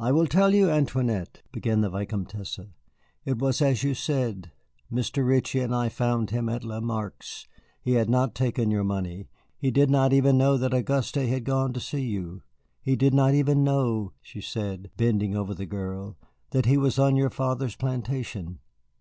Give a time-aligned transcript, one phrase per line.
[0.00, 2.58] "I will tell you, Antoinette," began the Vicomtesse;
[3.24, 4.50] "it was as you said.
[4.92, 5.24] Mr.
[5.24, 7.46] Ritchie and I found him at Lamarque's.
[7.80, 11.72] He had not taken your money; he did not even know that Auguste had gone
[11.72, 12.42] to see you.
[12.82, 16.16] He did not even know," she said, bending over the girl,
[16.50, 18.58] "that he was on your father's plantation.